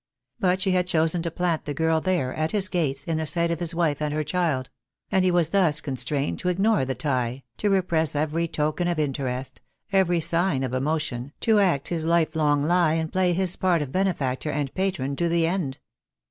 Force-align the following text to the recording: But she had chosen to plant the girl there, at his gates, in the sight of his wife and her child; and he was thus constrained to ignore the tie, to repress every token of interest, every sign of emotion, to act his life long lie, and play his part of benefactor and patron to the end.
But 0.39 0.59
she 0.59 0.71
had 0.71 0.87
chosen 0.87 1.21
to 1.21 1.29
plant 1.29 1.65
the 1.65 1.75
girl 1.75 2.01
there, 2.01 2.33
at 2.33 2.53
his 2.53 2.69
gates, 2.69 3.03
in 3.03 3.17
the 3.17 3.27
sight 3.27 3.51
of 3.51 3.59
his 3.59 3.75
wife 3.75 4.01
and 4.01 4.11
her 4.15 4.23
child; 4.23 4.71
and 5.11 5.23
he 5.23 5.29
was 5.29 5.51
thus 5.51 5.79
constrained 5.79 6.39
to 6.39 6.49
ignore 6.49 6.85
the 6.85 6.95
tie, 6.95 7.43
to 7.57 7.69
repress 7.69 8.15
every 8.15 8.47
token 8.47 8.87
of 8.87 8.97
interest, 8.97 9.61
every 9.91 10.19
sign 10.19 10.63
of 10.63 10.73
emotion, 10.73 11.33
to 11.41 11.59
act 11.59 11.89
his 11.89 12.03
life 12.03 12.35
long 12.35 12.63
lie, 12.63 12.93
and 12.93 13.11
play 13.13 13.31
his 13.33 13.55
part 13.55 13.83
of 13.83 13.91
benefactor 13.91 14.49
and 14.49 14.73
patron 14.73 15.15
to 15.17 15.29
the 15.29 15.45
end. 15.45 15.77